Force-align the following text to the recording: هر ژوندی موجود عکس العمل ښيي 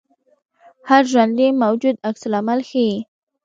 هر 0.89 1.03
ژوندی 1.11 1.47
موجود 1.63 1.95
عکس 2.07 2.23
العمل 2.27 2.59
ښيي 2.69 2.95